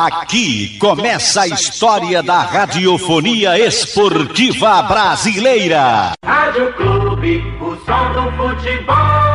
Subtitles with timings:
[0.00, 6.12] Aqui começa a história da radiofonia esportiva brasileira.
[6.24, 9.27] Rádio Clube, o som do futebol.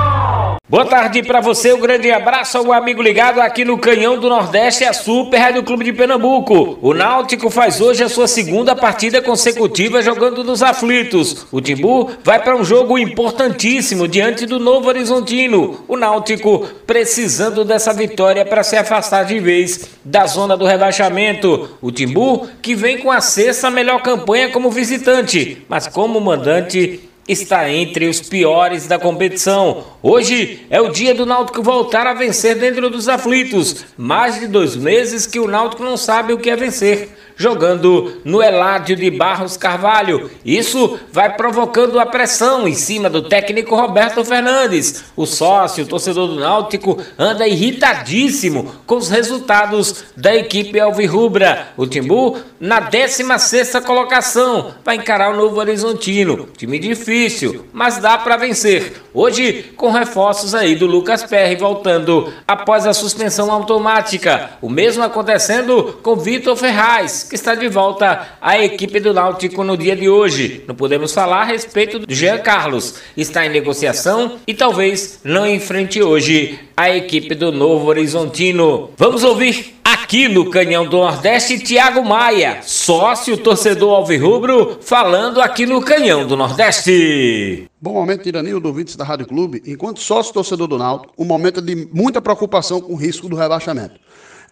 [0.70, 4.86] Boa tarde para você, um grande abraço ao amigo ligado aqui no Canhão do Nordeste,
[4.86, 6.80] a Super Rádio Clube de Pernambuco.
[6.82, 11.46] O Náutico faz hoje a sua segunda partida consecutiva jogando nos aflitos.
[11.52, 15.84] O Timbu vai para um jogo importantíssimo diante do Novo Horizontino.
[15.86, 21.78] O Náutico precisando dessa vitória para se afastar de vez da zona do rebaixamento.
[21.82, 27.70] O Timbu que vem com a sexta melhor campanha como visitante, mas como mandante está
[27.70, 29.86] entre os piores da competição.
[30.02, 33.86] Hoje é o dia do Náutico voltar a vencer dentro dos aflitos.
[33.98, 37.10] Mais de dois meses que o Náutico não sabe o que é vencer
[37.44, 40.32] jogando no Eládio de Barros Carvalho.
[40.46, 45.04] Isso vai provocando a pressão em cima do técnico Roberto Fernandes.
[45.14, 51.74] O sócio, o torcedor do Náutico, anda irritadíssimo com os resultados da equipe Alvirrubra.
[51.76, 56.48] O Timbu, na 16 colocação, vai encarar o Novo Horizontino.
[56.58, 59.03] Time difícil, mas dá para vencer.
[59.16, 64.52] Hoje, com reforços aí do Lucas Perry voltando após a suspensão automática.
[64.60, 69.78] O mesmo acontecendo com Vitor Ferraz que está de volta à equipe do Náutico no
[69.78, 70.64] dia de hoje.
[70.68, 72.96] Não podemos falar a respeito do Jean Carlos.
[73.16, 78.90] Está em negociação e talvez não enfrente hoje a equipe do Novo Horizontino.
[78.98, 85.82] Vamos ouvir aqui no Canhão do Nordeste Tiago Maia, sócio torcedor alvirrubro, falando aqui no
[85.82, 87.68] Canhão do Nordeste.
[87.82, 89.64] Bom momento, Tiranil, do ouvintes da Rádio Clube.
[89.66, 93.96] Enquanto sócio torcedor do Náutico, um momento de muita preocupação com o risco do rebaixamento.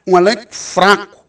[0.07, 1.23] Um elenco fraco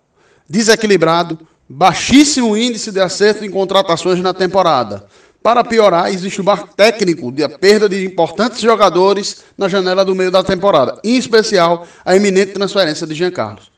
[0.48, 1.38] desequilibrado,
[1.68, 5.04] baixíssimo índice de acerto em contratações na temporada.
[5.42, 10.14] Para piorar, existe o bar técnico de a perda de importantes jogadores na janela do
[10.14, 13.71] meio da temporada, em especial a iminente transferência de Jean Carlos.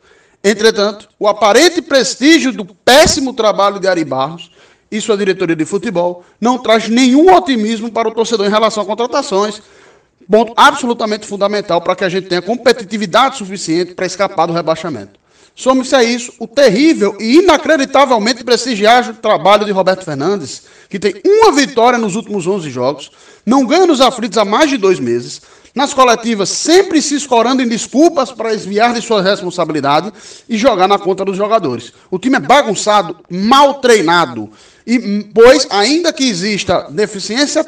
[0.44, 4.50] Entretanto, o aparente prestígio do péssimo trabalho de Ari Barros
[4.90, 8.86] e sua diretoria de futebol não traz nenhum otimismo para o torcedor em relação a
[8.86, 9.62] contratações,
[10.30, 15.18] ponto absolutamente fundamental para que a gente tenha competitividade suficiente para escapar do rebaixamento.
[15.56, 21.52] Some-se a isso o terrível e inacreditavelmente prestigiado trabalho de Roberto Fernandes, que tem uma
[21.52, 23.10] vitória nos últimos 11 jogos,
[23.46, 25.40] não ganha nos aflitos há mais de dois meses,
[25.74, 30.12] nas coletivas sempre se escorando em desculpas para desviar de sua responsabilidade
[30.48, 31.92] e jogar na conta dos jogadores.
[32.10, 34.50] O time é bagunçado, mal treinado,
[34.86, 37.66] e pois ainda que exista deficiência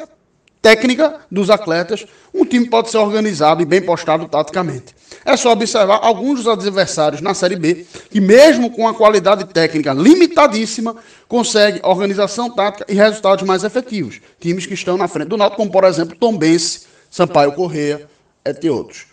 [0.61, 4.95] técnica dos atletas, um time pode ser organizado e bem postado taticamente.
[5.23, 9.93] É só observar alguns dos adversários na Série B, que mesmo com a qualidade técnica
[9.93, 10.95] limitadíssima,
[11.27, 14.21] consegue organização tática e resultados mais efetivos.
[14.39, 16.81] Times que estão na frente do Náutico, como por exemplo Tombense,
[17.17, 18.07] Sampaio Correia,
[18.45, 19.07] entre outros.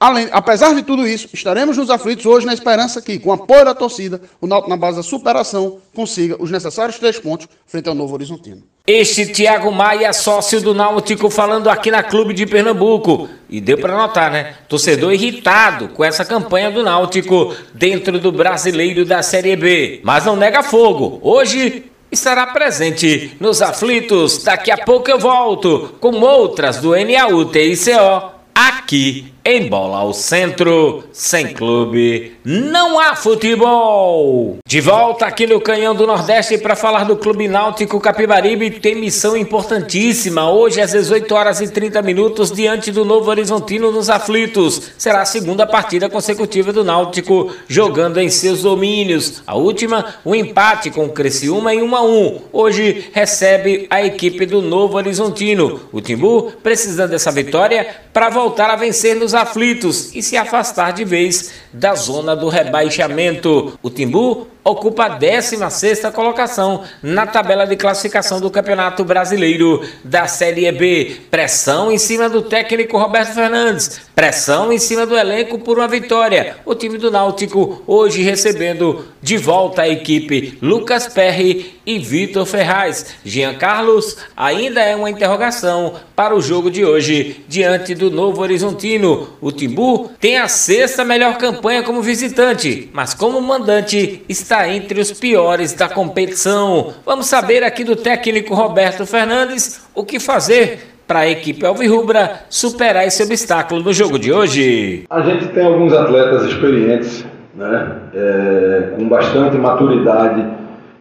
[0.00, 3.74] Além, apesar de tudo isso, estaremos nos aflitos hoje na esperança que, com apoio da
[3.76, 8.14] torcida, o Náutico, na base da superação, consiga os necessários três pontos frente ao Novo
[8.14, 8.64] Horizontino.
[8.84, 13.28] Este Tiago Maia, sócio do Náutico, falando aqui na Clube de Pernambuco.
[13.48, 14.56] E deu para notar, né?
[14.68, 20.00] Torcedor irritado com essa campanha do Náutico dentro do brasileiro da Série B.
[20.02, 21.20] Mas não nega fogo.
[21.22, 24.42] Hoje estará presente nos aflitos.
[24.42, 31.54] Daqui a pouco eu volto com outras do NAUTICO aqui em bola ao centro, sem
[31.54, 34.58] clube, não há futebol.
[34.66, 39.34] De volta aqui no Canhão do Nordeste para falar do Clube Náutico Capibaribe, tem missão
[39.34, 40.50] importantíssima.
[40.50, 44.90] Hoje às 18 horas e 30 minutos, diante do Novo Horizontino nos aflitos.
[44.98, 49.42] Será a segunda partida consecutiva do Náutico jogando em seus domínios.
[49.46, 52.40] A última, um empate com o Criciúma em 1 a 1.
[52.52, 55.80] Hoje recebe a equipe do Novo Horizontino.
[55.90, 61.04] O Timbu precisando dessa vitória para voltar a vencer nos aflitos e se afastar de
[61.04, 63.78] vez da zona do rebaixamento.
[63.82, 70.70] O Timbu ocupa a 16ª colocação na tabela de classificação do Campeonato Brasileiro da Série
[70.70, 71.16] B.
[71.30, 76.56] Pressão em cima do técnico Roberto Fernandes, pressão em cima do elenco por uma vitória.
[76.66, 83.14] O time do Náutico hoje recebendo de volta a equipe Lucas Perry e Vitor Ferraz.
[83.24, 89.28] Jean Carlos ainda é uma interrogação para o jogo de hoje diante do Novo Horizontino.
[89.40, 95.00] O Timbu tem a sexta melhor campanha como visitante, mas como mandante está está entre
[95.00, 96.92] os piores da competição.
[97.06, 103.06] Vamos saber aqui do técnico Roberto Fernandes o que fazer para a equipe Alvirrubra superar
[103.06, 105.04] esse obstáculo no jogo de hoje.
[105.08, 107.24] A gente tem alguns atletas experientes,
[107.54, 110.44] né, é, com bastante maturidade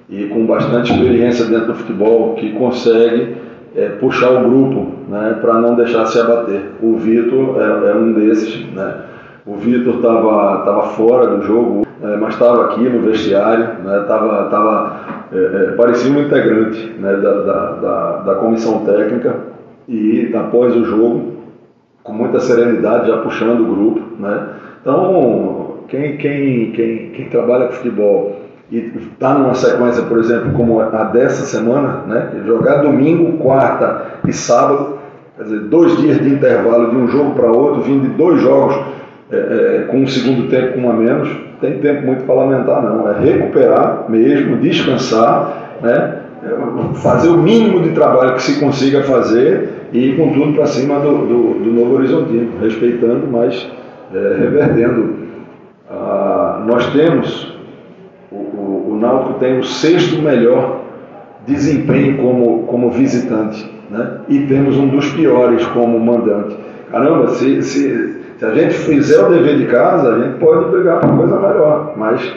[0.09, 3.35] e com bastante experiência dentro do futebol que consegue
[3.75, 6.61] é, puxar o grupo né, para não deixar se abater.
[6.81, 8.65] O Vitor é, é um desses.
[8.71, 8.93] Né,
[9.47, 14.43] O Vitor estava tava fora do jogo, é, mas estava aqui no vestiário, né, tava,
[14.49, 14.99] tava,
[15.31, 19.37] é, parecia um integrante né, da, da, da, da comissão técnica
[19.87, 21.37] e após o jogo,
[22.03, 24.01] com muita serenidade, já puxando o grupo.
[24.19, 24.47] Né?
[24.81, 30.81] Então, quem, quem, quem, quem trabalha com futebol e está numa sequência, por exemplo, como
[30.81, 32.31] a dessa semana, né?
[32.45, 34.97] jogar domingo, quarta e sábado,
[35.37, 38.75] quer dizer, dois dias de intervalo de um jogo para outro, vindo de dois jogos
[39.31, 41.29] é, é, com um segundo tempo com um a menos,
[41.59, 46.15] tem tempo muito para lamentar não, é recuperar mesmo, descansar, né?
[46.95, 50.99] fazer o mínimo de trabalho que se consiga fazer e ir com tudo para cima
[50.99, 53.69] do, do, do, Novo Horizontino, respeitando, mas
[54.13, 55.27] é, revertendo.
[55.89, 57.57] Ah, nós temos
[58.31, 60.81] o Náutico tem o sexto melhor
[61.45, 64.19] desempenho como, como visitante, né?
[64.27, 66.57] E temos um dos piores como mandante.
[66.91, 70.99] Caramba, se, se, se a gente fizer o dever de casa, a gente pode brigar
[70.99, 72.33] por coisa melhor, mas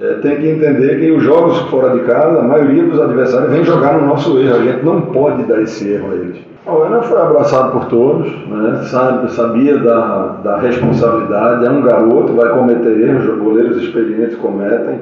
[0.00, 3.62] é, tem que entender que os jogos fora de casa, a maioria dos adversários vem
[3.62, 6.38] jogar no nosso erro, a gente não pode dar esse erro a eles.
[6.64, 8.82] O Ana foi abraçado por todos, né?
[8.84, 15.00] Sabe, sabia da, da responsabilidade, é um garoto, vai cometer erros, goleiros experientes cometem,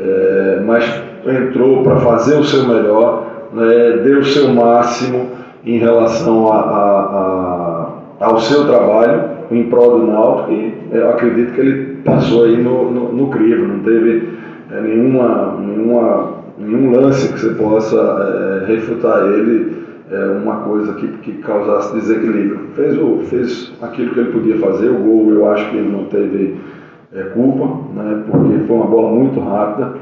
[0.00, 5.28] é, mas entrou para fazer o seu melhor, né, deu o seu máximo
[5.64, 7.88] em relação a, a,
[8.20, 12.56] a, ao seu trabalho em prol do Náutico e eu acredito que ele passou aí
[12.56, 14.28] no, no, no crivo, não teve
[14.70, 21.08] é, nenhuma, nenhuma, nenhum lance que você possa é, refutar ele é, uma coisa que,
[21.08, 22.68] que causasse desequilíbrio.
[22.74, 26.04] Fez, o, fez aquilo que ele podia fazer, o gol eu acho que ele não
[26.04, 26.56] teve
[27.12, 29.94] é, culpa, né, porque foi uma bola muito rápida.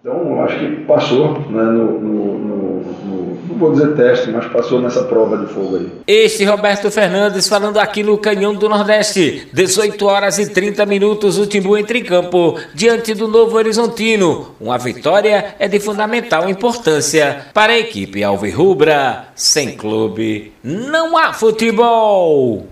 [0.00, 4.80] Então, acho que passou né, no, no, no, no, não vou dizer teste, mas passou
[4.80, 5.92] nessa prova de fogo aí.
[6.06, 9.46] Este Roberto Fernandes falando aqui no Canhão do Nordeste.
[9.52, 14.54] 18 horas e 30 minutos, o Timbu entra em campo diante do Novo Horizontino.
[14.58, 19.26] Uma vitória é de fundamental importância para a equipe Alvirrubra.
[19.34, 22.66] Sem clube, não há futebol.